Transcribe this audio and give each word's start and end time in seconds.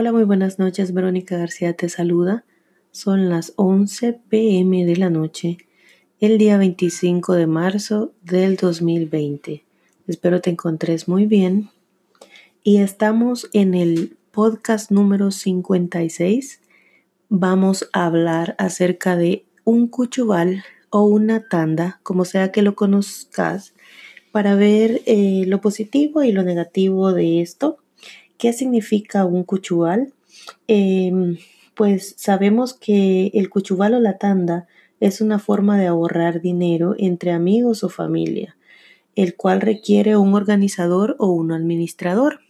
Hola, 0.00 0.12
muy 0.12 0.22
buenas 0.22 0.60
noches. 0.60 0.94
Verónica 0.94 1.36
García 1.36 1.72
te 1.72 1.88
saluda. 1.88 2.44
Son 2.92 3.28
las 3.28 3.52
11 3.56 4.12
pm 4.28 4.86
de 4.86 4.94
la 4.94 5.10
noche, 5.10 5.58
el 6.20 6.38
día 6.38 6.56
25 6.56 7.34
de 7.34 7.48
marzo 7.48 8.12
del 8.22 8.54
2020. 8.54 9.64
Espero 10.06 10.40
te 10.40 10.50
encontres 10.50 11.08
muy 11.08 11.26
bien. 11.26 11.70
Y 12.62 12.76
estamos 12.76 13.50
en 13.52 13.74
el 13.74 14.16
podcast 14.30 14.92
número 14.92 15.32
56. 15.32 16.60
Vamos 17.28 17.90
a 17.92 18.06
hablar 18.06 18.54
acerca 18.58 19.16
de 19.16 19.46
un 19.64 19.88
cuchubal 19.88 20.62
o 20.90 21.06
una 21.06 21.48
tanda, 21.48 21.98
como 22.04 22.24
sea 22.24 22.52
que 22.52 22.62
lo 22.62 22.76
conozcas, 22.76 23.74
para 24.30 24.54
ver 24.54 25.02
eh, 25.06 25.42
lo 25.48 25.60
positivo 25.60 26.22
y 26.22 26.30
lo 26.30 26.44
negativo 26.44 27.12
de 27.12 27.40
esto. 27.40 27.78
¿Qué 28.38 28.52
significa 28.52 29.24
un 29.24 29.42
cuchubal? 29.44 30.14
Em, 30.68 31.38
pues 31.74 32.14
sabemos 32.16 32.72
que 32.72 33.32
el 33.34 33.50
cuchubal 33.50 33.94
o 33.94 34.00
la 34.00 34.16
tanda 34.18 34.66
es 35.00 35.20
una 35.20 35.38
forma 35.38 35.78
de 35.78 35.88
ahorrar 35.88 36.40
dinero 36.40 36.94
entre 36.98 37.32
amigos 37.32 37.84
o 37.84 37.88
familia, 37.88 38.56
el 39.16 39.36
cual 39.36 39.60
requiere 39.60 40.16
un 40.16 40.34
organizador 40.34 41.16
o 41.18 41.30
un 41.30 41.52
administrador. 41.52 42.40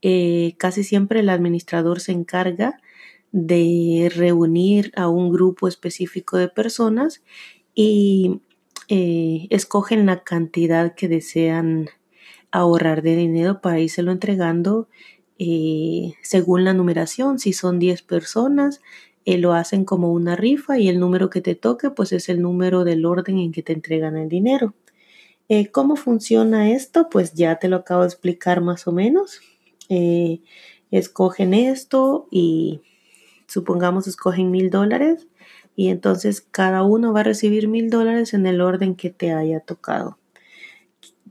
Eh, 0.00 0.54
casi 0.58 0.82
siempre 0.82 1.20
el 1.20 1.28
administrador 1.28 2.00
se 2.00 2.12
encarga 2.12 2.80
de 3.32 4.10
reunir 4.14 4.92
a 4.96 5.08
un 5.08 5.30
grupo 5.30 5.68
específico 5.68 6.38
de 6.38 6.48
personas 6.48 7.22
y 7.74 8.40
eh, 8.88 9.46
escogen 9.50 10.06
la 10.06 10.22
cantidad 10.24 10.94
que 10.94 11.08
desean 11.08 11.88
ahorrar 12.52 13.02
de 13.02 13.16
dinero 13.16 13.60
para 13.60 13.78
lo 13.78 14.12
entregando 14.12 14.88
eh, 15.38 16.14
según 16.22 16.64
la 16.64 16.74
numeración. 16.74 17.38
Si 17.38 17.52
son 17.52 17.78
10 17.78 18.02
personas, 18.02 18.80
eh, 19.24 19.38
lo 19.38 19.54
hacen 19.54 19.84
como 19.84 20.12
una 20.12 20.36
rifa 20.36 20.78
y 20.78 20.88
el 20.88 21.00
número 21.00 21.30
que 21.30 21.40
te 21.40 21.54
toque 21.54 21.90
pues 21.90 22.12
es 22.12 22.28
el 22.28 22.42
número 22.42 22.84
del 22.84 23.04
orden 23.06 23.38
en 23.38 23.52
que 23.52 23.62
te 23.62 23.72
entregan 23.72 24.16
el 24.16 24.28
dinero. 24.28 24.74
¿Cómo 25.72 25.96
funciona 25.96 26.70
esto? 26.70 27.10
Pues 27.10 27.34
ya 27.34 27.56
te 27.56 27.68
lo 27.68 27.76
acabo 27.76 28.00
de 28.02 28.06
explicar 28.06 28.62
más 28.62 28.86
o 28.86 28.92
menos. 28.92 29.40
escogen 30.90 31.52
esto 31.52 32.26
y 32.30 32.80
supongamos 33.48 34.06
escogen 34.06 34.50
mil 34.50 34.70
dólares 34.70 35.28
y 35.76 35.88
entonces 35.88 36.40
cada 36.40 36.82
uno 36.82 37.12
va 37.12 37.20
a 37.20 37.24
recibir 37.24 37.68
mil 37.68 37.90
dólares 37.90 38.32
en 38.34 38.46
el 38.46 38.62
orden 38.62 38.94
que 38.94 39.10
te 39.10 39.32
haya 39.32 39.60
tocado. 39.60 40.18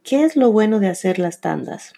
¿Qué 0.04 0.24
es 0.24 0.36
lo 0.36 0.52
bueno 0.52 0.80
de 0.80 0.88
hacer 0.88 1.20
las 1.20 1.42
tandas? 1.42 1.94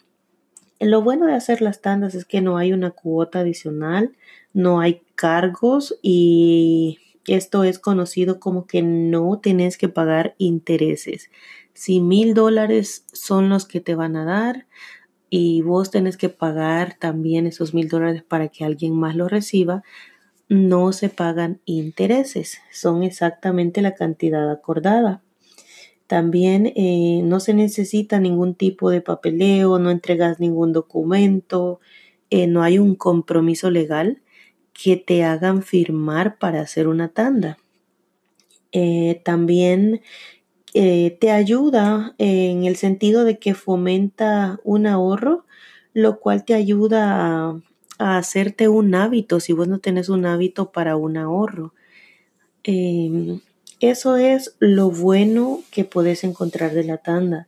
Lo 0.79 1.01
bueno 1.01 1.25
de 1.25 1.35
hacer 1.35 1.61
las 1.61 1.81
tandas 1.81 2.15
es 2.15 2.25
que 2.25 2.41
no 2.41 2.57
hay 2.57 2.73
una 2.73 2.91
cuota 2.91 3.39
adicional, 3.39 4.17
no 4.53 4.81
hay 4.81 5.01
cargos 5.15 5.97
y 6.01 6.99
esto 7.27 7.63
es 7.63 7.79
conocido 7.79 8.41
como 8.41 8.67
que 8.67 8.81
no 8.81 9.39
tienes 9.39 9.77
que 9.77 9.87
pagar 9.87 10.35
intereses. 10.37 11.29
Si 11.73 12.01
mil 12.01 12.33
dólares 12.33 13.05
son 13.13 13.47
los 13.47 13.65
que 13.65 13.79
te 13.79 13.95
van 13.95 14.17
a 14.17 14.25
dar 14.25 14.67
y 15.29 15.61
vos 15.61 15.89
tenés 15.89 16.17
que 16.17 16.29
pagar 16.29 16.97
también 16.99 17.47
esos 17.47 17.73
mil 17.73 17.87
dólares 17.87 18.23
para 18.23 18.49
que 18.49 18.65
alguien 18.65 18.93
más 18.95 19.15
lo 19.15 19.29
reciba, 19.29 19.83
no 20.49 20.91
se 20.91 21.09
pagan 21.09 21.61
intereses, 21.65 22.59
son 22.71 23.03
exactamente 23.03 23.81
la 23.81 23.95
cantidad 23.95 24.51
acordada. 24.51 25.21
También 26.07 26.71
eh, 26.75 27.21
no 27.23 27.39
se 27.39 27.53
necesita 27.53 28.19
ningún 28.19 28.55
tipo 28.55 28.89
de 28.89 29.01
papeleo, 29.01 29.79
no 29.79 29.89
entregas 29.89 30.39
ningún 30.39 30.73
documento, 30.73 31.79
eh, 32.29 32.47
no 32.47 32.61
hay 32.61 32.77
un 32.77 32.95
compromiso 32.95 33.71
legal 33.71 34.21
que 34.73 34.97
te 34.97 35.23
hagan 35.23 35.63
firmar 35.63 36.37
para 36.39 36.61
hacer 36.61 36.87
una 36.87 37.09
tanda. 37.09 37.57
Eh, 38.71 39.21
también 39.23 40.01
te 40.73 41.29
ayuda 41.29 42.15
en 42.17 42.63
el 42.63 42.77
sentido 42.77 43.25
de 43.25 43.37
que 43.37 43.53
fomenta 43.53 44.59
un 44.63 44.87
ahorro, 44.87 45.45
lo 45.93 46.19
cual 46.19 46.45
te 46.45 46.55
ayuda 46.55 47.51
a, 47.99 48.17
hacerte 48.17 48.67
un 48.67 48.95
hábito 48.95 49.39
si 49.39 49.53
vos 49.53 49.67
no 49.67 49.79
tenés 49.79 50.09
un 50.09 50.25
hábito 50.25 50.71
para 50.71 50.95
un 50.95 51.17
ahorro. 51.17 51.75
Em, 52.63 53.39
eso 53.79 54.15
es 54.17 54.55
lo 54.59 54.89
bueno 54.91 55.61
que 55.71 55.85
puedes 55.85 56.23
encontrar 56.23 56.73
de 56.73 56.83
la 56.83 56.97
tanda. 56.97 57.47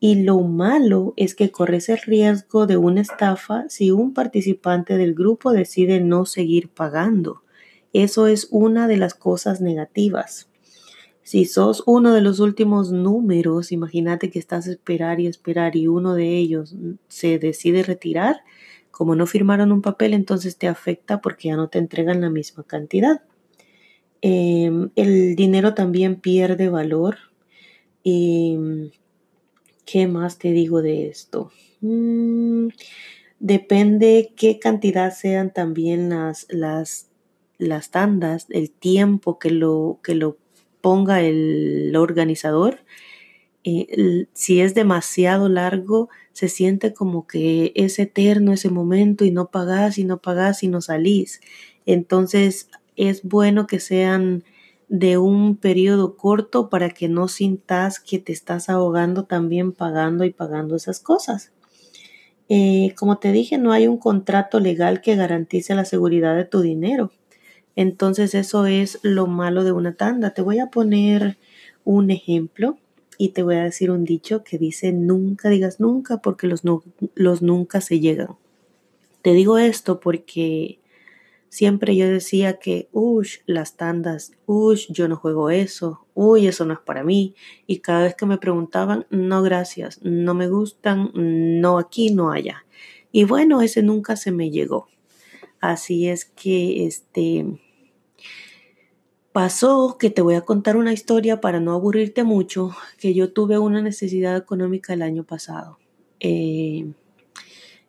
Y 0.00 0.22
lo 0.22 0.40
malo 0.40 1.14
es 1.16 1.34
que 1.34 1.50
corres 1.50 1.88
el 1.88 1.98
riesgo 1.98 2.66
de 2.66 2.76
una 2.76 3.00
estafa 3.00 3.64
si 3.68 3.90
un 3.90 4.14
participante 4.14 4.96
del 4.96 5.14
grupo 5.14 5.52
decide 5.52 6.00
no 6.00 6.24
seguir 6.24 6.68
pagando. 6.68 7.42
Eso 7.92 8.26
es 8.26 8.48
una 8.50 8.86
de 8.86 8.96
las 8.96 9.14
cosas 9.14 9.60
negativas. 9.60 10.48
Si 11.22 11.44
sos 11.44 11.82
uno 11.84 12.14
de 12.14 12.22
los 12.22 12.40
últimos 12.40 12.90
números, 12.92 13.72
imagínate 13.72 14.30
que 14.30 14.38
estás 14.38 14.66
esperar 14.66 15.20
y 15.20 15.26
esperar 15.26 15.76
y 15.76 15.86
uno 15.86 16.14
de 16.14 16.38
ellos 16.38 16.74
se 17.08 17.38
decide 17.38 17.82
retirar, 17.82 18.42
como 18.90 19.14
no 19.14 19.26
firmaron 19.26 19.70
un 19.72 19.82
papel, 19.82 20.14
entonces 20.14 20.56
te 20.56 20.68
afecta 20.68 21.20
porque 21.20 21.48
ya 21.48 21.56
no 21.56 21.68
te 21.68 21.78
entregan 21.78 22.20
la 22.20 22.30
misma 22.30 22.64
cantidad. 22.64 23.22
Em, 24.20 24.90
el 24.96 25.36
dinero 25.36 25.74
también 25.74 26.16
pierde 26.20 26.68
valor. 26.68 27.16
Em, 28.04 28.90
¿Qué 29.86 30.06
más 30.06 30.38
te 30.38 30.52
digo 30.52 30.82
de 30.82 31.08
esto? 31.08 31.50
Mm, 31.80 32.68
depende 33.40 34.32
qué 34.36 34.58
cantidad 34.58 35.12
sean 35.14 35.52
también 35.52 36.10
las, 36.10 36.46
las, 36.50 37.08
las 37.58 37.90
tandas, 37.90 38.46
el 38.50 38.70
tiempo 38.70 39.38
que 39.38 39.50
lo, 39.50 39.98
que 40.02 40.14
lo 40.14 40.36
ponga 40.80 41.22
el 41.22 41.94
organizador. 41.96 42.80
Eh, 43.64 44.26
si 44.32 44.60
es 44.60 44.74
demasiado 44.74 45.48
largo, 45.48 46.08
se 46.32 46.48
siente 46.48 46.94
como 46.94 47.26
que 47.26 47.72
es 47.74 47.98
eterno 47.98 48.52
ese 48.52 48.70
momento 48.70 49.24
y 49.24 49.30
no 49.30 49.50
pagás 49.50 49.98
y 49.98 50.04
no 50.04 50.18
pagás 50.22 50.62
y 50.62 50.68
no 50.68 50.80
salís. 50.80 51.40
Entonces 51.86 52.70
es 52.98 53.22
bueno 53.22 53.66
que 53.66 53.80
sean 53.80 54.44
de 54.88 55.18
un 55.18 55.56
periodo 55.56 56.16
corto 56.16 56.68
para 56.68 56.90
que 56.90 57.08
no 57.08 57.28
sintas 57.28 58.00
que 58.00 58.18
te 58.18 58.32
estás 58.32 58.68
ahogando 58.68 59.24
también 59.24 59.72
pagando 59.72 60.24
y 60.24 60.30
pagando 60.30 60.76
esas 60.76 61.00
cosas. 61.00 61.52
Eh, 62.48 62.94
como 62.96 63.18
te 63.18 63.30
dije, 63.30 63.56
no 63.56 63.72
hay 63.72 63.86
un 63.86 63.98
contrato 63.98 64.58
legal 64.58 65.00
que 65.00 65.16
garantice 65.16 65.74
la 65.74 65.84
seguridad 65.84 66.34
de 66.34 66.44
tu 66.44 66.60
dinero. 66.60 67.12
Entonces 67.76 68.34
eso 68.34 68.66
es 68.66 68.98
lo 69.02 69.26
malo 69.26 69.62
de 69.62 69.72
una 69.72 69.94
tanda. 69.94 70.34
Te 70.34 70.42
voy 70.42 70.58
a 70.58 70.66
poner 70.66 71.36
un 71.84 72.10
ejemplo 72.10 72.78
y 73.18 73.30
te 73.30 73.42
voy 73.42 73.56
a 73.56 73.64
decir 73.64 73.90
un 73.90 74.04
dicho 74.04 74.42
que 74.42 74.58
dice 74.58 74.92
nunca 74.92 75.48
digas 75.50 75.78
nunca 75.78 76.18
porque 76.18 76.46
los, 76.46 76.62
los 77.14 77.42
nunca 77.42 77.80
se 77.80 78.00
llegan. 78.00 78.30
Te 79.22 79.32
digo 79.32 79.58
esto 79.58 80.00
porque 80.00 80.78
siempre 81.48 81.96
yo 81.96 82.08
decía 82.08 82.58
que, 82.58 82.88
uy, 82.92 83.28
las 83.46 83.76
tandas, 83.76 84.32
uy, 84.46 84.80
yo 84.88 85.08
no 85.08 85.16
juego 85.16 85.50
eso, 85.50 86.06
uy, 86.14 86.46
eso 86.46 86.64
no 86.64 86.74
es 86.74 86.80
para 86.80 87.04
mí. 87.04 87.34
Y 87.66 87.80
cada 87.80 88.04
vez 88.04 88.14
que 88.14 88.26
me 88.26 88.38
preguntaban, 88.38 89.06
no, 89.10 89.42
gracias, 89.42 90.00
no 90.02 90.34
me 90.34 90.48
gustan, 90.48 91.10
no 91.14 91.78
aquí, 91.78 92.10
no 92.10 92.30
allá. 92.30 92.64
Y 93.12 93.24
bueno, 93.24 93.62
ese 93.62 93.82
nunca 93.82 94.16
se 94.16 94.32
me 94.32 94.50
llegó. 94.50 94.88
Así 95.60 96.08
es 96.08 96.24
que, 96.24 96.86
este, 96.86 97.46
Pasó 99.32 99.98
que 100.00 100.10
te 100.10 100.22
voy 100.22 100.34
a 100.34 100.40
contar 100.40 100.76
una 100.76 100.92
historia 100.92 101.40
para 101.40 101.60
no 101.60 101.72
aburrirte 101.72 102.24
mucho, 102.24 102.70
que 102.98 103.14
yo 103.14 103.32
tuve 103.32 103.58
una 103.58 103.80
necesidad 103.82 104.36
económica 104.36 104.94
el 104.94 105.02
año 105.02 105.22
pasado 105.22 105.78
eh, 106.20 106.92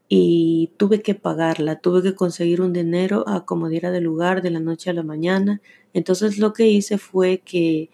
y 0.09 0.73
tuve 0.77 1.03
que 1.03 1.13
pagarla, 1.13 1.79
tuve 1.79 2.01
que 2.01 2.15
conseguir 2.15 2.61
un 2.61 2.73
dinero 2.73 3.29
a 3.29 3.45
como 3.45 3.69
diera 3.69 3.91
de 3.91 4.01
lugar 4.01 4.41
de 4.41 4.49
la 4.49 4.59
noche 4.59 4.89
a 4.89 4.93
la 4.93 5.03
mañana. 5.03 5.61
Entonces 5.93 6.39
lo 6.39 6.51
que 6.53 6.67
hice 6.67 6.97
fue 6.97 7.39
que 7.45 7.91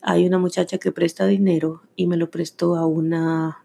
hay 0.00 0.26
una 0.26 0.38
muchacha 0.38 0.78
que 0.78 0.92
presta 0.92 1.26
dinero 1.26 1.82
y 1.94 2.06
me 2.06 2.16
lo 2.16 2.30
prestó 2.30 2.76
a 2.76 2.86
una, 2.86 3.64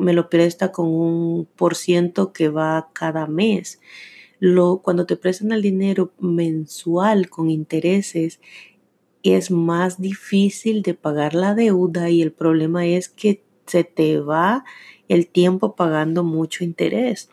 me 0.00 0.12
lo 0.14 0.28
presta 0.30 0.72
con 0.72 0.88
un 0.88 1.46
por 1.56 1.76
ciento 1.76 2.32
que 2.32 2.48
va 2.48 2.90
cada 2.92 3.28
mes. 3.28 3.80
Lo, 4.40 4.78
cuando 4.78 5.06
te 5.06 5.16
prestan 5.16 5.52
el 5.52 5.62
dinero 5.62 6.12
mensual 6.18 7.30
con 7.30 7.50
intereses, 7.50 8.40
es 9.22 9.50
más 9.50 10.00
difícil 10.00 10.82
de 10.82 10.94
pagar 10.94 11.34
la 11.34 11.54
deuda 11.54 12.10
y 12.10 12.20
el 12.20 12.32
problema 12.32 12.84
es 12.86 13.08
que 13.08 13.44
se 13.66 13.84
te 13.84 14.18
va 14.20 14.64
el 15.08 15.28
tiempo 15.28 15.76
pagando 15.76 16.24
mucho 16.24 16.64
interés. 16.64 17.30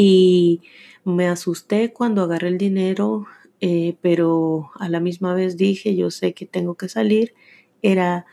Y 0.00 0.62
me 1.02 1.26
asusté 1.26 1.92
cuando 1.92 2.22
agarré 2.22 2.46
el 2.46 2.56
dinero, 2.56 3.26
eh, 3.60 3.96
pero 4.00 4.70
a 4.78 4.88
la 4.88 5.00
misma 5.00 5.34
vez 5.34 5.56
dije, 5.56 5.96
yo 5.96 6.12
sé 6.12 6.34
que 6.34 6.46
tengo 6.46 6.76
que 6.76 6.88
salir. 6.88 7.34
Era 7.82 8.24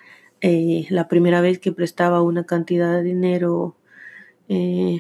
eh, 0.42 0.86
la 0.92 1.08
primera 1.08 1.42
vez 1.42 1.58
que 1.58 1.72
prestaba 1.72 2.22
una 2.22 2.46
cantidad 2.46 2.96
de 2.96 3.02
dinero 3.02 3.78
eh, 4.48 5.00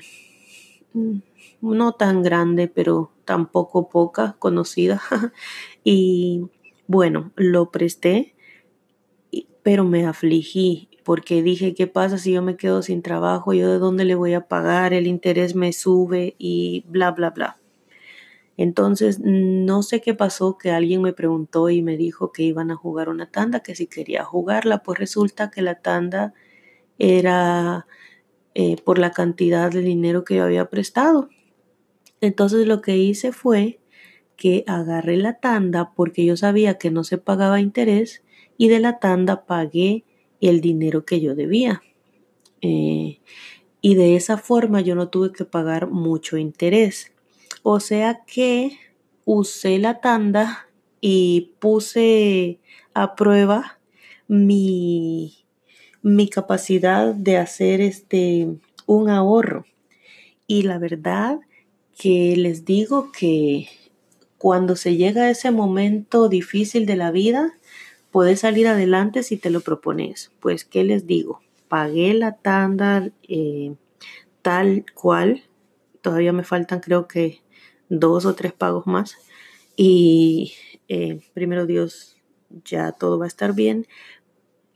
no 1.62 1.92
tan 1.92 2.24
grande, 2.24 2.68
pero 2.68 3.12
tampoco 3.26 3.88
poca, 3.88 4.36
conocida. 4.40 5.04
y 5.84 6.48
bueno, 6.88 7.32
lo 7.36 7.70
presté, 7.70 8.34
pero 9.62 9.84
me 9.84 10.08
afligí 10.08 10.90
porque 11.06 11.44
dije, 11.44 11.76
¿qué 11.76 11.86
pasa 11.86 12.18
si 12.18 12.34
yo 12.34 12.42
me 12.42 12.58
quedo 12.58 12.82
sin 12.82 13.04
trabajo? 13.04 13.54
¿Yo 13.54 13.72
de 13.72 13.78
dónde 13.78 14.06
le 14.06 14.16
voy 14.16 14.34
a 14.34 14.48
pagar? 14.48 14.92
El 14.92 15.06
interés 15.06 15.54
me 15.54 15.72
sube 15.72 16.36
y 16.40 16.84
bla, 16.88 17.12
bla, 17.12 17.30
bla. 17.30 17.60
Entonces, 18.58 19.20
no 19.22 19.84
sé 19.84 20.02
qué 20.02 20.16
pasó, 20.16 20.58
que 20.58 20.72
alguien 20.72 21.04
me 21.04 21.14
preguntó 21.14 21.70
y 21.70 21.84
me 21.84 21.96
dijo 21.96 22.32
que 22.32 22.42
iban 22.42 22.72
a 22.72 22.76
jugar 22.76 23.10
una 23.10 23.30
tanda, 23.30 23.60
que 23.60 23.76
si 23.76 23.86
quería 23.86 24.24
jugarla, 24.24 24.82
pues 24.82 24.98
resulta 24.98 25.52
que 25.52 25.62
la 25.62 25.76
tanda 25.76 26.34
era 26.98 27.86
eh, 28.56 28.78
por 28.84 28.98
la 28.98 29.12
cantidad 29.12 29.70
de 29.70 29.82
dinero 29.82 30.24
que 30.24 30.38
yo 30.38 30.44
había 30.44 30.72
prestado. 30.72 31.30
Entonces 32.20 32.66
lo 32.66 32.82
que 32.82 32.98
hice 32.98 33.32
fue 33.32 33.80
que 34.38 34.64
agarré 34.66 35.18
la 35.18 35.40
tanda 35.40 35.94
porque 35.96 36.26
yo 36.26 36.36
sabía 36.36 36.80
que 36.80 36.90
no 36.90 37.04
se 37.04 37.20
pagaba 37.20 37.62
interés 37.62 38.24
y 38.58 38.70
de 38.70 38.80
la 38.80 38.98
tanda 38.98 39.46
pagué 39.46 40.04
el 40.50 40.62
dinero 40.62 41.06
que 41.06 41.22
yo 41.22 41.36
debía. 41.36 41.82
Eh, 42.62 43.20
y 43.82 43.96
de 43.96 44.16
esa 44.16 44.38
forma 44.38 44.82
yo 44.82 44.96
no 44.96 45.10
tuve 45.10 45.32
que 45.32 45.46
pagar 45.46 45.90
mucho 45.90 46.38
interés. 46.38 47.12
O 47.64 47.80
sea 47.80 48.24
que 48.26 48.78
usé 49.26 49.80
la 49.80 50.02
tanda 50.02 50.68
y 51.02 51.54
puse 51.60 52.60
a 52.94 53.16
prueba 53.16 53.80
mi, 54.28 55.46
mi 56.02 56.30
capacidad 56.30 57.14
de 57.14 57.38
hacer 57.38 57.82
este 57.82 58.48
un 58.86 59.10
ahorro. 59.10 59.66
Y 60.48 60.64
la 60.64 60.78
verdad 60.78 61.40
que 61.98 62.36
les 62.38 62.66
digo 62.66 63.12
que 63.12 63.68
cuando 64.38 64.76
se 64.76 64.96
llega 64.96 65.24
a 65.24 65.30
ese 65.30 65.52
momento 65.52 66.30
difícil 66.30 66.86
de 66.86 66.96
la 66.96 67.12
vida, 67.12 67.58
puedes 68.16 68.40
salir 68.40 68.66
adelante 68.70 69.24
si 69.24 69.36
te 69.36 69.50
lo 69.50 69.60
propones. 69.60 70.32
Pues, 70.40 70.64
¿qué 70.64 70.86
les 70.86 71.06
digo? 71.06 71.42
Pagué 71.68 72.14
la 72.14 72.38
tanda 72.38 73.12
eh, 73.28 73.76
tal 74.42 74.86
cual. 74.94 75.44
Todavía 76.00 76.32
me 76.32 76.46
faltan 76.46 76.80
creo 76.80 77.10
que 77.10 77.42
dos 77.90 78.26
o 78.26 78.34
tres 78.34 78.54
pagos 78.54 78.88
más. 78.88 79.18
Y 79.76 80.54
eh, 80.88 81.20
primero 81.34 81.66
Dios, 81.66 82.16
ya 82.64 82.94
todo 82.94 83.20
va 83.20 83.26
a 83.26 83.28
estar 83.28 83.54
bien. 83.54 83.86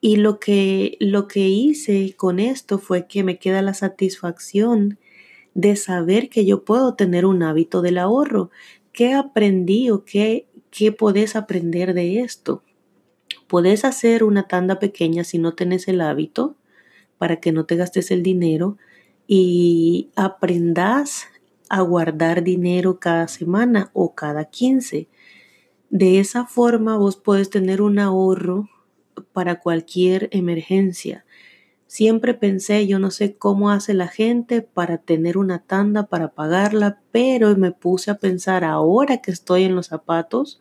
Y 0.02 0.18
lo 0.18 0.42
que, 0.42 0.98
lo 1.00 1.30
que 1.30 1.48
hice 1.48 2.16
con 2.18 2.42
esto 2.42 2.78
fue 2.78 3.08
que 3.08 3.24
me 3.24 3.40
queda 3.40 3.62
la 3.62 3.74
satisfacción 3.74 5.00
de 5.54 5.78
saber 5.78 6.28
que 6.28 6.46
yo 6.46 6.66
puedo 6.66 6.96
tener 6.96 7.26
un 7.26 7.42
hábito 7.44 7.82
del 7.82 8.00
ahorro. 8.00 8.52
¿Qué 8.92 9.14
aprendí 9.14 9.92
o 9.92 10.04
qué, 10.04 10.50
qué 10.72 10.92
podés 10.92 11.38
aprender 11.38 11.94
de 11.94 12.20
esto? 12.20 12.64
Podés 13.50 13.84
hacer 13.84 14.24
una 14.24 14.44
tanda 14.48 14.78
pequeña 14.78 15.24
si 15.24 15.40
no 15.40 15.56
tenés 15.56 15.88
el 15.88 16.02
hábito 16.02 16.56
para 17.18 17.38
que 17.42 17.52
no 17.52 17.66
te 17.66 17.78
gastes 17.78 18.12
el 18.12 18.22
dinero 18.22 18.78
y 19.28 20.12
aprendas 20.16 21.26
a 21.68 21.82
guardar 21.82 22.44
dinero 22.44 23.00
cada 23.00 23.28
semana 23.28 23.90
o 23.94 24.14
cada 24.14 24.46
15. 24.46 25.08
De 25.90 26.20
esa 26.20 26.46
forma 26.46 26.96
vos 26.96 27.18
puedes 27.18 27.50
tener 27.50 27.82
un 27.82 27.98
ahorro 27.98 28.70
para 29.34 29.60
cualquier 29.60 30.30
emergencia. 30.32 31.26
Siempre 31.88 32.36
pensé, 32.36 32.86
yo 32.86 33.00
no 33.00 33.10
sé 33.10 33.36
cómo 33.36 33.72
hace 33.72 33.96
la 33.96 34.10
gente 34.10 34.62
para 34.62 35.00
tener 35.00 35.40
una 35.40 35.64
tanda, 35.64 36.06
para 36.06 36.34
pagarla, 36.36 37.02
pero 37.12 37.58
me 37.58 37.72
puse 37.72 38.12
a 38.12 38.20
pensar 38.20 38.64
ahora 38.64 39.24
que 39.24 39.32
estoy 39.32 39.64
en 39.64 39.76
los 39.76 39.88
zapatos 39.88 40.60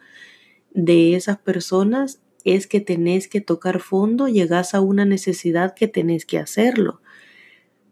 de 0.72 1.16
esas 1.16 1.36
personas, 1.36 2.22
es 2.44 2.66
que 2.66 2.80
tenés 2.80 3.28
que 3.28 3.40
tocar 3.40 3.80
fondo, 3.80 4.28
llegas 4.28 4.74
a 4.74 4.80
una 4.80 5.04
necesidad 5.04 5.74
que 5.74 5.88
tenés 5.88 6.24
que 6.24 6.38
hacerlo. 6.38 7.00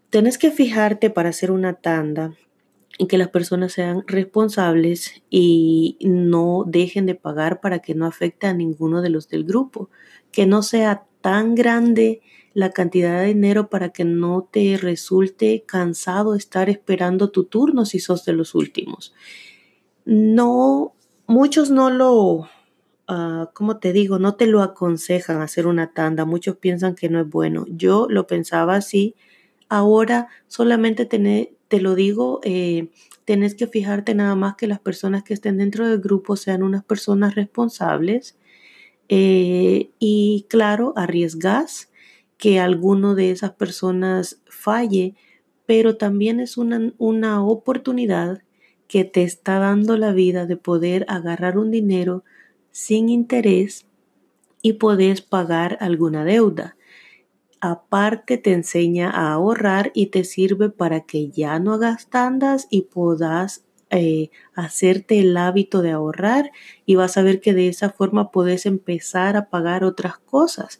Tenés 0.09 0.37
que 0.37 0.51
fijarte 0.51 1.09
para 1.09 1.29
hacer 1.29 1.51
una 1.51 1.73
tanda 1.73 2.33
y 2.97 3.07
que 3.07 3.17
las 3.17 3.29
personas 3.29 3.73
sean 3.73 4.03
responsables 4.07 5.21
y 5.29 5.97
no 6.01 6.63
dejen 6.65 7.05
de 7.05 7.15
pagar 7.15 7.61
para 7.61 7.79
que 7.79 7.93
no 7.93 8.05
afecte 8.05 8.47
a 8.47 8.53
ninguno 8.53 9.01
de 9.01 9.09
los 9.09 9.29
del 9.29 9.43
grupo, 9.43 9.89
que 10.31 10.45
no 10.45 10.63
sea 10.63 11.05
tan 11.21 11.55
grande 11.55 12.21
la 12.53 12.71
cantidad 12.71 13.19
de 13.19 13.27
dinero 13.27 13.69
para 13.69 13.89
que 13.89 14.03
no 14.03 14.47
te 14.51 14.77
resulte 14.77 15.63
cansado 15.67 16.33
estar 16.33 16.69
esperando 16.69 17.29
tu 17.29 17.43
turno 17.43 17.85
si 17.85 17.99
sos 17.99 18.25
de 18.25 18.33
los 18.33 18.55
últimos. 18.55 19.13
No, 20.05 20.95
muchos 21.27 21.69
no 21.69 21.91
lo, 21.91 22.49
uh, 23.09 23.47
como 23.53 23.77
te 23.79 23.93
digo, 23.93 24.19
no 24.19 24.35
te 24.35 24.47
lo 24.47 24.61
aconsejan 24.61 25.41
hacer 25.41 25.67
una 25.67 25.93
tanda. 25.93 26.25
Muchos 26.25 26.57
piensan 26.57 26.95
que 26.95 27.09
no 27.09 27.19
es 27.21 27.29
bueno. 27.29 27.65
Yo 27.69 28.07
lo 28.09 28.27
pensaba 28.27 28.75
así. 28.75 29.15
Ahora 29.69 30.29
solamente 30.47 31.05
te 31.05 31.81
lo 31.81 31.95
digo, 31.95 32.39
eh, 32.43 32.89
tenés 33.25 33.55
que 33.55 33.67
fijarte 33.67 34.15
nada 34.15 34.35
más 34.35 34.55
que 34.55 34.67
las 34.67 34.79
personas 34.79 35.23
que 35.23 35.33
estén 35.33 35.57
dentro 35.57 35.87
del 35.87 35.99
grupo 35.99 36.35
sean 36.37 36.63
unas 36.63 36.83
personas 36.83 37.35
responsables. 37.35 38.37
Eh, 39.09 39.91
y 39.99 40.45
claro, 40.49 40.93
arriesgas 40.95 41.91
que 42.37 42.59
alguno 42.59 43.15
de 43.15 43.31
esas 43.31 43.51
personas 43.51 44.41
falle, 44.49 45.15
pero 45.65 45.97
también 45.97 46.39
es 46.39 46.57
una, 46.57 46.93
una 46.97 47.43
oportunidad 47.43 48.41
que 48.87 49.03
te 49.03 49.23
está 49.23 49.59
dando 49.59 49.97
la 49.97 50.13
vida 50.13 50.45
de 50.45 50.57
poder 50.57 51.05
agarrar 51.09 51.57
un 51.57 51.71
dinero 51.71 52.23
sin 52.77 53.09
interés 53.09 53.87
y 54.61 54.73
puedes 54.73 55.23
pagar 55.23 55.79
alguna 55.81 56.23
deuda. 56.23 56.77
Aparte 57.59 58.37
te 58.37 58.53
enseña 58.53 59.09
a 59.09 59.33
ahorrar 59.33 59.91
y 59.95 60.07
te 60.07 60.23
sirve 60.23 60.69
para 60.69 61.01
que 61.01 61.31
ya 61.31 61.57
no 61.57 61.73
hagas 61.73 62.07
tandas 62.07 62.67
y 62.69 62.83
puedas 62.83 63.65
eh, 63.89 64.29
hacerte 64.53 65.19
el 65.19 65.35
hábito 65.37 65.81
de 65.81 65.89
ahorrar 65.89 66.51
y 66.85 66.93
vas 66.93 67.17
a 67.17 67.23
ver 67.23 67.41
que 67.41 67.55
de 67.55 67.67
esa 67.67 67.89
forma 67.89 68.29
puedes 68.29 68.67
empezar 68.67 69.37
a 69.37 69.49
pagar 69.49 69.83
otras 69.83 70.19
cosas 70.19 70.79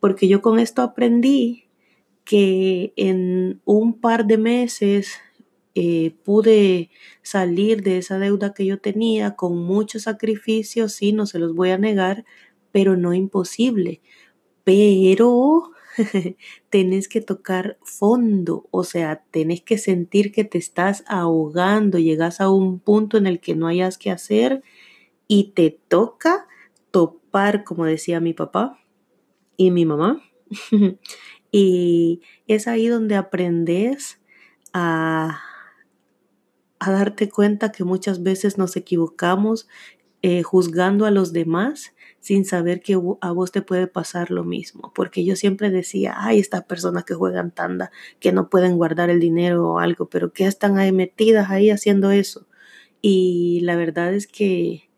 porque 0.00 0.26
yo 0.26 0.42
con 0.42 0.58
esto 0.58 0.82
aprendí 0.82 1.68
que 2.24 2.92
en 2.96 3.60
un 3.64 4.00
par 4.00 4.26
de 4.26 4.38
meses 4.38 5.20
eh, 5.78 6.16
pude 6.24 6.88
salir 7.20 7.82
de 7.82 7.98
esa 7.98 8.18
deuda 8.18 8.54
que 8.54 8.64
yo 8.64 8.80
tenía 8.80 9.36
con 9.36 9.58
muchos 9.58 10.04
sacrificios, 10.04 10.94
sí, 10.94 11.12
no 11.12 11.26
se 11.26 11.38
los 11.38 11.54
voy 11.54 11.68
a 11.68 11.76
negar, 11.76 12.24
pero 12.72 12.96
no 12.96 13.12
imposible. 13.12 14.00
Pero 14.64 15.72
tenés 16.70 17.08
que 17.08 17.20
tocar 17.20 17.76
fondo, 17.82 18.66
o 18.70 18.84
sea, 18.84 19.22
tenés 19.30 19.60
que 19.60 19.76
sentir 19.76 20.32
que 20.32 20.44
te 20.44 20.56
estás 20.56 21.04
ahogando, 21.08 21.98
llegas 21.98 22.40
a 22.40 22.48
un 22.48 22.80
punto 22.80 23.18
en 23.18 23.26
el 23.26 23.38
que 23.38 23.54
no 23.54 23.66
hayas 23.66 23.98
que 23.98 24.10
hacer 24.10 24.62
y 25.28 25.52
te 25.52 25.78
toca 25.88 26.48
topar, 26.90 27.64
como 27.64 27.84
decía 27.84 28.18
mi 28.20 28.32
papá, 28.32 28.80
y 29.58 29.70
mi 29.70 29.84
mamá. 29.84 30.22
y 31.52 32.22
es 32.46 32.66
ahí 32.66 32.86
donde 32.86 33.16
aprendes 33.16 34.22
a, 34.72 35.42
a, 36.78 36.90
darte 36.92 37.28
cuenta 37.28 37.72
que 37.72 37.84
muchas 37.84 38.22
veces 38.22 38.58
nos 38.58 38.76
equivocamos 38.76 39.68
eh, 40.22 40.42
juzgando 40.42 41.06
a 41.06 41.10
los 41.10 41.32
demás 41.32 41.94
sin 42.20 42.44
saber 42.44 42.80
que 42.80 42.94
a 43.20 43.30
vos 43.32 43.52
te 43.52 43.62
puede 43.62 43.86
pasar 43.86 44.30
lo 44.30 44.42
mismo. 44.42 44.92
Porque 44.94 45.24
yo 45.24 45.36
siempre 45.36 45.70
decía, 45.70 46.14
ay, 46.16 46.40
estas 46.40 46.64
personas 46.64 47.04
que 47.04 47.14
juegan 47.14 47.52
tanda, 47.52 47.92
que 48.18 48.32
no 48.32 48.48
pueden 48.48 48.76
guardar 48.76 49.10
el 49.10 49.20
dinero 49.20 49.68
o 49.70 49.78
algo, 49.78 50.08
pero 50.08 50.32
que 50.32 50.46
están 50.46 50.78
ahí 50.78 50.92
metidas 50.92 51.50
ahí 51.50 51.70
haciendo 51.70 52.10
eso. 52.10 52.46
Y 53.00 53.60
la 53.62 53.76
verdad 53.76 54.12
es 54.14 54.26
que 54.26 54.88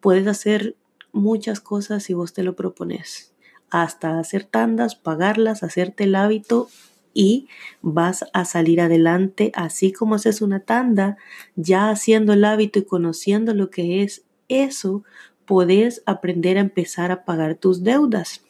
puedes 0.00 0.26
hacer 0.26 0.76
muchas 1.12 1.60
cosas 1.60 2.04
si 2.04 2.14
vos 2.14 2.32
te 2.32 2.42
lo 2.42 2.56
propones 2.56 3.34
hasta 3.70 4.18
hacer 4.18 4.44
tandas, 4.44 4.94
pagarlas, 4.94 5.62
hacerte 5.62 6.04
el 6.04 6.14
hábito 6.14 6.68
y 7.14 7.48
vas 7.82 8.24
a 8.32 8.44
salir 8.44 8.80
adelante, 8.80 9.52
así 9.54 9.92
como 9.92 10.14
haces 10.14 10.42
una 10.42 10.60
tanda, 10.60 11.16
ya 11.56 11.90
haciendo 11.90 12.32
el 12.32 12.44
hábito 12.44 12.78
y 12.78 12.84
conociendo 12.84 13.54
lo 13.54 13.70
que 13.70 14.02
es 14.02 14.24
eso, 14.48 15.04
puedes 15.44 16.02
aprender 16.06 16.58
a 16.58 16.62
empezar 16.62 17.10
a 17.10 17.24
pagar 17.24 17.54
tus 17.54 17.82
deudas, 17.82 18.44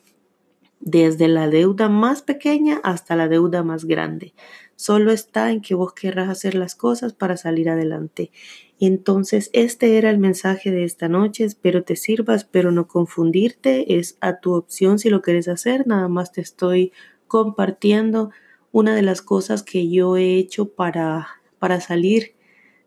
desde 0.80 1.28
la 1.28 1.48
deuda 1.48 1.88
más 1.88 2.22
pequeña 2.22 2.80
hasta 2.84 3.16
la 3.16 3.28
deuda 3.28 3.62
más 3.62 3.84
grande. 3.84 4.34
Solo 4.76 5.10
está 5.10 5.50
en 5.50 5.60
que 5.60 5.74
vos 5.74 5.92
querrás 5.92 6.28
hacer 6.28 6.54
las 6.54 6.76
cosas 6.76 7.12
para 7.12 7.36
salir 7.36 7.68
adelante. 7.68 8.30
Entonces, 8.78 9.50
este 9.52 9.98
era 9.98 10.08
el 10.08 10.18
mensaje 10.18 10.70
de 10.70 10.84
esta 10.84 11.08
noche. 11.08 11.44
Espero 11.44 11.82
te 11.82 11.96
sirvas, 11.96 12.44
pero 12.44 12.70
no 12.70 12.86
confundirte. 12.86 13.98
Es 13.98 14.18
a 14.20 14.38
tu 14.38 14.54
opción 14.54 15.00
si 15.00 15.10
lo 15.10 15.20
quieres 15.20 15.48
hacer. 15.48 15.88
Nada 15.88 16.06
más 16.06 16.30
te 16.30 16.40
estoy 16.40 16.92
compartiendo 17.26 18.30
una 18.78 18.94
de 18.94 19.02
las 19.02 19.22
cosas 19.22 19.64
que 19.64 19.90
yo 19.90 20.16
he 20.16 20.36
hecho 20.36 20.68
para, 20.68 21.26
para 21.58 21.80
salir 21.80 22.36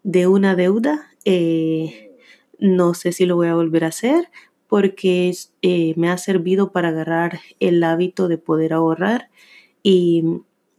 de 0.03 0.25
una 0.25 0.55
deuda. 0.55 1.11
Eh, 1.25 2.15
no 2.59 2.93
sé 2.93 3.11
si 3.11 3.25
lo 3.25 3.35
voy 3.35 3.49
a 3.49 3.55
volver 3.55 3.83
a 3.83 3.87
hacer 3.87 4.29
porque 4.67 5.33
eh, 5.61 5.93
me 5.97 6.09
ha 6.09 6.17
servido 6.17 6.71
para 6.71 6.89
agarrar 6.89 7.41
el 7.59 7.83
hábito 7.83 8.29
de 8.29 8.37
poder 8.37 8.71
ahorrar 8.71 9.29
y 9.83 10.23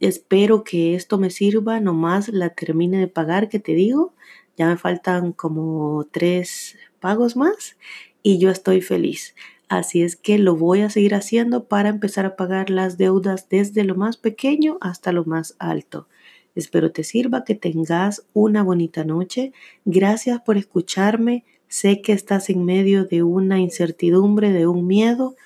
espero 0.00 0.64
que 0.64 0.94
esto 0.94 1.18
me 1.18 1.28
sirva, 1.28 1.78
nomás 1.78 2.30
la 2.30 2.48
termine 2.48 2.98
de 2.98 3.08
pagar, 3.08 3.50
que 3.50 3.58
te 3.58 3.74
digo, 3.74 4.14
ya 4.56 4.66
me 4.66 4.78
faltan 4.78 5.32
como 5.32 6.08
tres 6.10 6.78
pagos 7.00 7.36
más 7.36 7.76
y 8.22 8.38
yo 8.38 8.48
estoy 8.48 8.80
feliz. 8.80 9.34
Así 9.72 10.02
es 10.02 10.16
que 10.16 10.36
lo 10.36 10.54
voy 10.54 10.82
a 10.82 10.90
seguir 10.90 11.14
haciendo 11.14 11.64
para 11.64 11.88
empezar 11.88 12.26
a 12.26 12.36
pagar 12.36 12.68
las 12.68 12.98
deudas 12.98 13.48
desde 13.48 13.84
lo 13.84 13.94
más 13.94 14.18
pequeño 14.18 14.76
hasta 14.82 15.12
lo 15.12 15.24
más 15.24 15.56
alto. 15.58 16.08
Espero 16.54 16.92
te 16.92 17.04
sirva, 17.04 17.42
que 17.44 17.54
tengas 17.54 18.26
una 18.34 18.62
bonita 18.62 19.02
noche. 19.02 19.54
Gracias 19.86 20.42
por 20.42 20.58
escucharme. 20.58 21.46
Sé 21.68 22.02
que 22.02 22.12
estás 22.12 22.50
en 22.50 22.66
medio 22.66 23.06
de 23.06 23.22
una 23.22 23.60
incertidumbre, 23.60 24.52
de 24.52 24.66
un 24.66 24.86
miedo, 24.86 25.36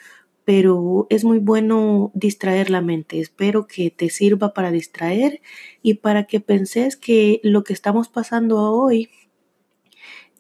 pero 0.45 1.07
es 1.09 1.23
muy 1.23 1.39
bueno 1.39 2.11
distraer 2.13 2.69
la 2.69 2.81
mente. 2.81 3.21
Espero 3.21 3.69
que 3.69 3.93
te 3.93 4.11
sirva 4.11 4.53
para 4.55 4.73
distraer 4.73 5.41
y 5.83 5.95
para 5.95 6.25
que 6.25 6.41
penses 6.41 6.97
que 6.97 7.39
lo 7.45 7.63
que 7.63 7.75
estamos 7.75 8.09
pasando 8.09 8.61
hoy 8.73 9.09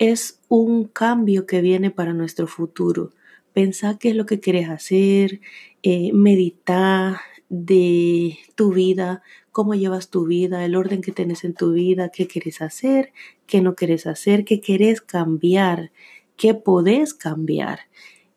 es 0.00 0.40
un 0.48 0.88
cambio 0.88 1.46
que 1.46 1.60
viene 1.60 1.92
para 1.92 2.12
nuestro 2.14 2.48
futuro. 2.48 3.12
Pensá 3.56 3.96
qué 3.96 4.10
es 4.10 4.16
lo 4.16 4.26
que 4.26 4.38
quieres 4.38 4.68
hacer, 4.68 5.40
eh, 5.82 6.12
medita 6.12 7.22
de 7.48 8.36
tu 8.54 8.70
vida, 8.70 9.22
cómo 9.50 9.74
llevas 9.74 10.10
tu 10.10 10.26
vida, 10.26 10.62
el 10.66 10.76
orden 10.76 11.00
que 11.00 11.10
tienes 11.10 11.42
en 11.42 11.54
tu 11.54 11.72
vida, 11.72 12.10
qué 12.10 12.26
quieres 12.26 12.60
hacer, 12.60 13.14
qué 13.46 13.62
no 13.62 13.74
quieres 13.74 14.06
hacer, 14.06 14.44
qué 14.44 14.60
quieres 14.60 15.00
cambiar, 15.00 15.90
qué 16.36 16.52
podés 16.52 17.14
cambiar. 17.14 17.78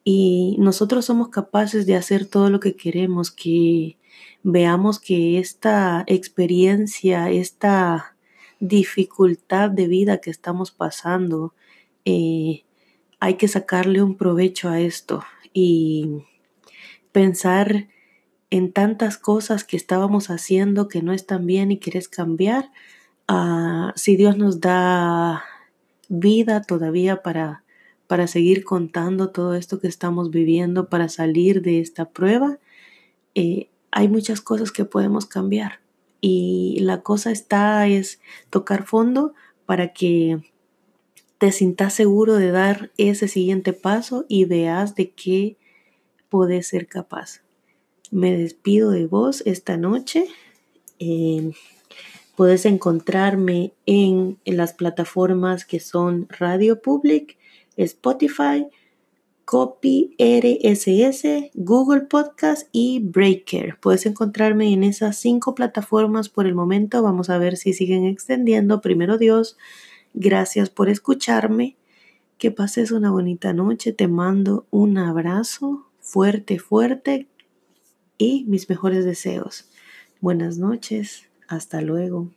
Y 0.06 0.56
nosotros 0.58 1.04
somos 1.04 1.28
capaces 1.28 1.86
de 1.86 1.98
hacer 1.98 2.26
todo 2.26 2.50
lo 2.50 2.62
que 2.62 2.78
queremos, 2.78 3.30
que 3.30 3.98
veamos 4.44 5.02
que 5.02 5.38
esta 5.38 6.06
experiencia, 6.08 7.30
esta 7.30 8.16
dificultad 8.62 9.70
de 9.70 9.90
vida 9.90 10.22
que 10.22 10.30
estamos 10.30 10.72
pasando, 10.72 11.54
eh, 12.06 12.64
hay 13.20 13.36
que 13.36 13.48
sacarle 13.48 14.02
un 14.02 14.16
provecho 14.16 14.70
a 14.70 14.80
esto 14.80 15.24
y 15.54 16.24
pensar 17.12 17.88
en 18.50 18.72
tantas 18.72 19.18
cosas 19.18 19.64
que 19.64 19.78
estábamos 19.78 20.30
haciendo 20.30 20.88
que 20.88 21.02
no 21.02 21.14
están 21.14 21.46
bien 21.46 21.72
y 21.72 21.80
quieres 21.80 22.08
cambiar. 22.08 22.72
Ah, 23.28 23.94
si 23.96 24.16
Dios 24.16 24.38
nos 24.38 24.60
da 24.60 25.44
vida 26.08 26.62
todavía 26.62 27.22
para, 27.22 27.64
para 28.08 28.26
seguir 28.28 28.64
contando 28.64 29.30
todo 29.30 29.54
esto 29.54 29.80
que 29.80 29.88
estamos 29.88 30.32
viviendo, 30.32 30.90
para 30.90 31.10
salir 31.10 31.62
de 31.62 31.80
esta 31.80 32.10
prueba, 32.10 32.58
eh, 33.36 33.70
hay 33.92 34.08
muchas 34.08 34.42
cosas 34.42 34.72
que 34.72 34.86
podemos 34.86 35.26
cambiar. 35.26 35.80
Y 36.22 36.80
la 36.82 37.02
cosa 37.02 37.32
está 37.32 37.88
es 37.88 38.20
tocar 38.50 38.86
fondo 38.86 39.34
para 39.66 39.94
que 39.94 40.42
te 41.40 41.52
sientas 41.54 41.94
seguro 41.94 42.36
de 42.36 42.52
dar 42.52 42.92
ese 42.98 43.28
siguiente 43.28 43.74
paso 43.74 44.26
y 44.28 44.46
veas 44.46 44.96
de 44.96 45.12
qué 45.12 45.58
puedes 46.28 46.68
ser 46.68 46.88
capaz. 46.88 47.42
Me 48.12 48.38
despido 48.38 48.92
de 48.92 49.06
vos 49.08 49.42
esta 49.46 49.78
noche. 49.78 50.28
Eh, 51.00 51.52
puedes 52.36 52.66
encontrarme 52.66 53.74
en, 53.86 54.38
en, 54.44 54.58
las 54.58 54.74
plataformas 54.74 55.64
que 55.64 55.80
son 55.80 56.28
Radio 56.30 56.82
Public, 56.82 57.38
Spotify, 57.78 58.68
Copy 59.46 60.16
RSS, 60.20 61.52
Google 61.54 62.02
Podcast 62.02 62.68
y 62.74 63.00
Breaker. 63.00 63.80
Puedes 63.80 64.06
encontrarme 64.06 64.74
en 64.74 64.84
esas 64.84 65.18
cinco 65.18 65.56
plataformas 65.56 66.28
por 66.28 66.46
el 66.46 66.54
momento. 66.54 67.02
Vamos 67.02 67.30
a 67.30 67.38
ver 67.38 67.56
si 67.56 67.74
siguen 67.74 68.06
extendiendo. 68.06 68.82
Primero 68.82 69.18
Dios. 69.18 69.58
Gracias 70.14 70.70
por 70.70 70.90
escucharme. 70.90 71.76
Que 72.38 72.52
pases 72.52 72.92
una 72.92 73.12
bonita 73.12 73.54
noche. 73.54 73.92
Te 73.92 74.08
mando 74.08 74.66
un 74.72 74.98
abrazo 74.98 75.88
fuerte, 76.00 76.58
fuerte 76.58 77.28
y 78.18 78.46
mis 78.46 78.70
mejores 78.70 79.06
deseos. 79.06 79.70
Buenas 80.22 80.58
noches. 80.58 81.26
Hasta 81.48 81.82
luego. 81.82 82.30